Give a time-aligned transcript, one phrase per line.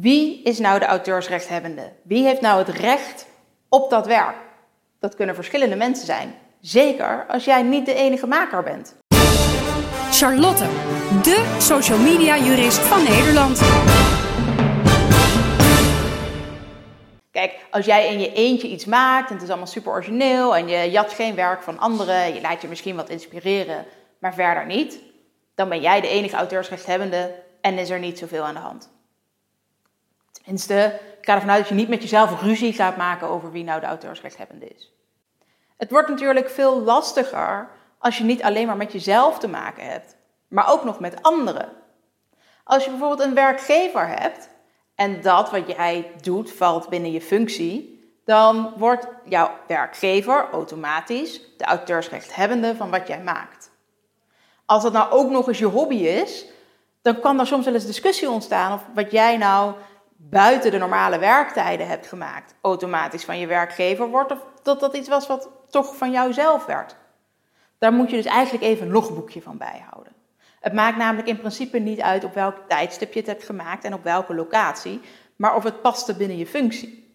[0.00, 1.92] Wie is nou de auteursrechthebbende?
[2.02, 3.26] Wie heeft nou het recht
[3.68, 4.36] op dat werk?
[4.98, 6.34] Dat kunnen verschillende mensen zijn.
[6.60, 8.96] Zeker als jij niet de enige maker bent.
[10.10, 10.64] Charlotte,
[11.22, 13.60] de social media jurist van Nederland.
[17.30, 20.68] Kijk, als jij in je eentje iets maakt en het is allemaal super origineel en
[20.68, 23.84] je jat geen werk van anderen, je laat je misschien wat inspireren,
[24.20, 24.98] maar verder niet,
[25.54, 28.96] dan ben jij de enige auteursrechthebbende en is er niet zoveel aan de hand.
[30.48, 33.64] Tenminste, ik ga ervan uit dat je niet met jezelf ruzie gaat maken over wie
[33.64, 34.92] nou de auteursrechthebbende is.
[35.76, 37.68] Het wordt natuurlijk veel lastiger
[37.98, 40.16] als je niet alleen maar met jezelf te maken hebt,
[40.48, 41.68] maar ook nog met anderen.
[42.64, 44.48] Als je bijvoorbeeld een werkgever hebt
[44.94, 51.64] en dat wat jij doet valt binnen je functie, dan wordt jouw werkgever automatisch de
[51.64, 53.70] auteursrechthebbende van wat jij maakt.
[54.66, 56.44] Als dat nou ook nog eens je hobby is,
[57.02, 59.74] dan kan er soms wel eens discussie ontstaan of wat jij nou
[60.20, 65.08] buiten de normale werktijden hebt gemaakt, automatisch van je werkgever wordt, of dat dat iets
[65.08, 66.96] was wat toch van jouzelf werd.
[67.78, 70.12] Daar moet je dus eigenlijk even een logboekje van bijhouden.
[70.60, 73.94] Het maakt namelijk in principe niet uit op welk tijdstip je het hebt gemaakt en
[73.94, 75.00] op welke locatie,
[75.36, 77.06] maar of het paste binnen je functie.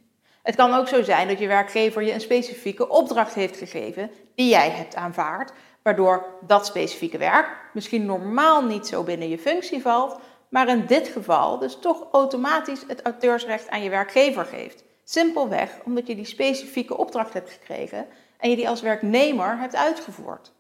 [0.43, 4.49] Het kan ook zo zijn dat je werkgever je een specifieke opdracht heeft gegeven die
[4.49, 10.19] jij hebt aanvaard, waardoor dat specifieke werk misschien normaal niet zo binnen je functie valt,
[10.53, 14.83] maar in dit geval dus toch automatisch het auteursrecht aan je werkgever geeft.
[15.03, 20.51] Simpelweg omdat je die specifieke opdracht hebt gekregen en je die als werknemer hebt uitgevoerd.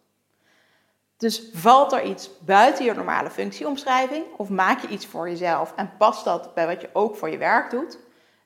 [1.17, 5.91] Dus valt er iets buiten je normale functieomschrijving of maak je iets voor jezelf en
[5.97, 7.97] past dat bij wat je ook voor je werk doet,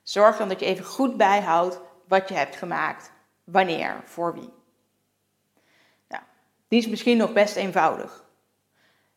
[0.02, 3.12] zorg dan dat je even goed bijhoudt wat je hebt gemaakt,
[3.44, 4.52] wanneer, voor wie.
[6.08, 6.22] Nou,
[6.68, 8.24] die is misschien nog best eenvoudig.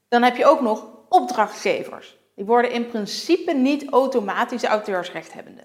[0.08, 2.20] Dan heb je ook nog opdrachtgevers.
[2.42, 5.64] Die worden in principe niet automatisch auteursrechthebbende.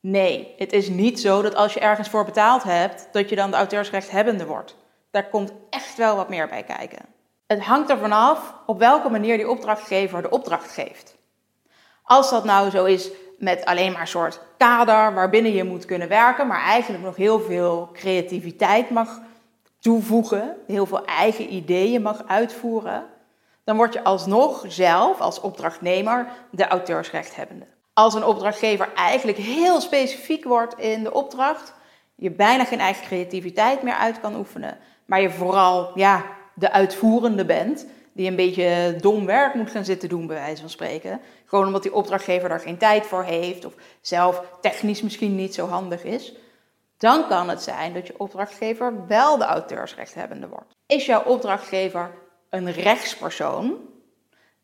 [0.00, 3.50] Nee, het is niet zo dat als je ergens voor betaald hebt, dat je dan
[3.50, 4.76] de auteursrechthebbende wordt.
[5.10, 6.98] Daar komt echt wel wat meer bij kijken.
[7.46, 11.16] Het hangt ervan af op welke manier die opdrachtgever de opdracht geeft.
[12.02, 16.08] Als dat nou zo is met alleen maar een soort kader waarbinnen je moet kunnen
[16.08, 19.20] werken, maar eigenlijk nog heel veel creativiteit mag
[19.78, 23.04] toevoegen, heel veel eigen ideeën mag uitvoeren,
[23.64, 27.66] dan word je alsnog zelf als opdrachtnemer de auteursrechthebbende.
[27.92, 31.74] Als een opdrachtgever eigenlijk heel specifiek wordt in de opdracht,
[32.14, 36.24] je bijna geen eigen creativiteit meer uit kan oefenen, maar je vooral ja,
[36.54, 40.70] de uitvoerende bent, die een beetje dom werk moet gaan zitten doen, bij wijze van
[40.70, 41.20] spreken.
[41.46, 45.66] Gewoon omdat die opdrachtgever daar geen tijd voor heeft of zelf technisch misschien niet zo
[45.66, 46.34] handig is.
[46.98, 50.76] Dan kan het zijn dat je opdrachtgever wel de auteursrechthebbende wordt.
[50.86, 52.10] Is jouw opdrachtgever
[52.52, 53.76] een rechtspersoon,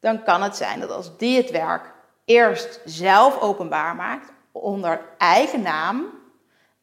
[0.00, 1.92] dan kan het zijn dat als die het werk
[2.24, 6.06] eerst zelf openbaar maakt onder eigen naam,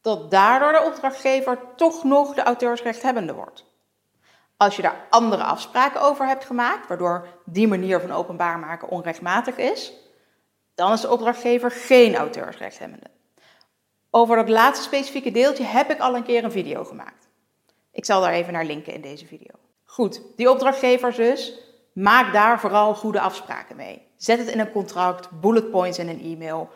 [0.02, 3.66] dat daardoor de opdrachtgever toch nog de auteursrechthebbende wordt.
[4.58, 9.58] Als je daar andere afspraken over hebt gemaakt, waardoor die manier van openbaar maken onrechtmatig
[9.58, 9.94] is,
[10.76, 13.08] dan is de opdrachtgever geen auteursrechthebbende.
[14.10, 17.28] Over dat laatste specifieke deeltje heb ik al een keer een video gemaakt.
[17.92, 19.52] Ik zal daar even naar linken in deze video.
[19.96, 21.54] Goed, die opdrachtgevers dus,
[21.94, 24.08] maak daar vooral goede afspraken mee.
[24.18, 26.70] Zet het in een contract, bullet points in een e-mail,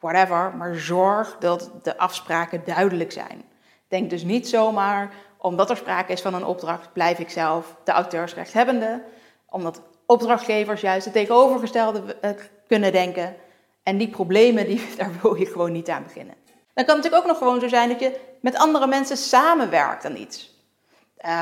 [0.00, 3.42] whatever, maar zorg dat de afspraken duidelijk zijn.
[3.88, 7.92] Denk dus niet zomaar, omdat er sprake is van een opdracht, blijf ik zelf de
[7.92, 9.02] auteursrechthebbende,
[9.50, 12.30] omdat opdrachtgevers juist het tegenovergestelde eh,
[12.66, 13.36] kunnen denken.
[13.82, 16.34] En die problemen, die, daar wil je gewoon niet aan beginnen.
[16.74, 20.04] Dan kan het natuurlijk ook nog gewoon zo zijn dat je met andere mensen samenwerkt
[20.04, 20.50] aan iets.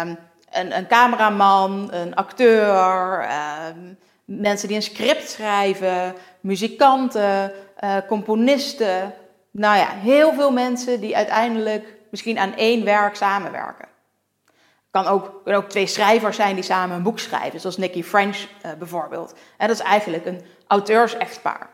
[0.03, 0.19] Um,
[0.51, 3.95] een, een cameraman, een acteur, ehm,
[4.25, 7.53] mensen die een script schrijven, muzikanten,
[7.85, 9.15] uh, componisten.
[9.51, 13.89] Nou ja, heel veel mensen die uiteindelijk misschien aan één werk samenwerken.
[14.91, 18.37] Kan ook, kunnen ook twee schrijvers zijn die samen een boek schrijven, zoals Nicky French
[18.37, 19.35] uh, bijvoorbeeld.
[19.57, 21.71] En dat is eigenlijk een auteurs-echtpaar.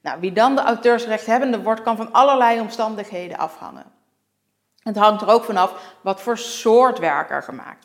[0.00, 3.92] Nou, wie dan de auteursrechthebbende wordt, kan van allerlei omstandigheden afhangen.
[4.82, 7.83] Het hangt er ook vanaf wat voor soort werk er gemaakt.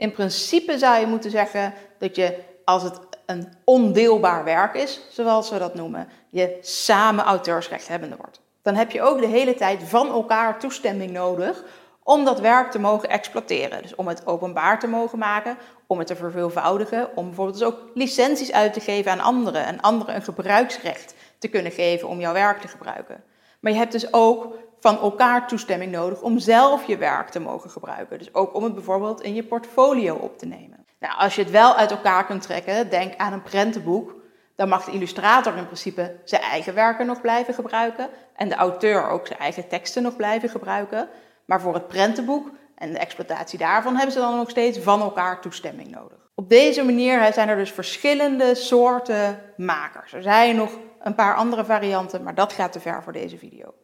[0.00, 5.50] In principe zou je moeten zeggen dat je, als het een ondeelbaar werk is, zoals
[5.50, 8.40] we dat noemen, je samen auteursrechthebbende wordt.
[8.62, 11.64] Dan heb je ook de hele tijd van elkaar toestemming nodig
[12.02, 13.82] om dat werk te mogen exploiteren.
[13.82, 15.56] Dus om het openbaar te mogen maken,
[15.86, 19.80] om het te verveelvoudigen, om bijvoorbeeld dus ook licenties uit te geven aan anderen en
[19.80, 23.24] anderen een gebruiksrecht te kunnen geven om jouw werk te gebruiken.
[23.60, 27.70] Maar je hebt dus ook van elkaar toestemming nodig om zelf je werk te mogen
[27.70, 28.18] gebruiken.
[28.18, 30.86] Dus ook om het bijvoorbeeld in je portfolio op te nemen.
[31.00, 34.14] Nou, als je het wel uit elkaar kunt trekken, denk aan een prentenboek,
[34.54, 39.08] dan mag de illustrator in principe zijn eigen werken nog blijven gebruiken en de auteur
[39.08, 41.08] ook zijn eigen teksten nog blijven gebruiken.
[41.44, 45.40] Maar voor het prentenboek en de exploitatie daarvan hebben ze dan nog steeds van elkaar
[45.40, 46.18] toestemming nodig.
[46.34, 50.12] Op deze manier zijn er dus verschillende soorten makers.
[50.12, 50.70] Er zijn nog
[51.02, 53.74] een paar andere varianten, maar dat gaat te ver voor deze video.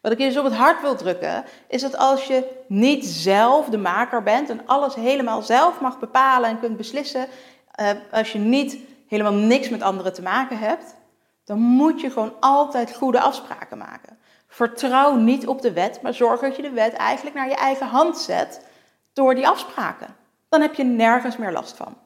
[0.00, 3.68] Wat ik je dus op het hart wil drukken, is dat als je niet zelf
[3.68, 7.26] de maker bent en alles helemaal zelf mag bepalen en kunt beslissen,
[7.80, 10.94] uh, als je niet helemaal niks met anderen te maken hebt,
[11.44, 14.18] dan moet je gewoon altijd goede afspraken maken.
[14.48, 17.86] Vertrouw niet op de wet, maar zorg dat je de wet eigenlijk naar je eigen
[17.86, 18.66] hand zet
[19.12, 20.16] door die afspraken.
[20.48, 21.96] Dan heb je nergens meer last van.